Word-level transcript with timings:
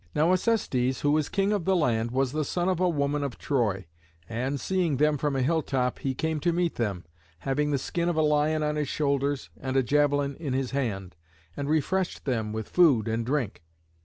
Now 0.15 0.33
Acestes, 0.33 1.01
who 1.01 1.11
was 1.11 1.29
king 1.29 1.53
of 1.53 1.65
the 1.65 1.75
land, 1.75 2.09
was 2.09 2.31
the 2.31 2.43
son 2.43 2.67
of 2.69 2.79
a 2.79 2.89
woman 2.89 3.23
of 3.23 3.37
Troy, 3.37 3.85
and, 4.27 4.59
seeing 4.59 4.97
them 4.97 5.15
from 5.15 5.35
a 5.35 5.43
hilltop, 5.43 5.99
he 5.99 6.15
came 6.15 6.39
to 6.39 6.51
meet 6.51 6.73
them, 6.73 7.05
having 7.37 7.69
the 7.69 7.77
skin 7.77 8.09
of 8.09 8.15
a 8.15 8.23
lion 8.23 8.63
on 8.63 8.77
his 8.77 8.89
shoulders 8.89 9.51
and 9.59 9.77
a 9.77 9.83
javelin 9.83 10.33
in 10.37 10.53
his 10.53 10.71
hand, 10.71 11.15
and 11.55 11.69
refreshed 11.69 12.25
them 12.25 12.51
with 12.51 12.67
food 12.67 13.07
and 13.07 13.27
drink. 13.27 13.61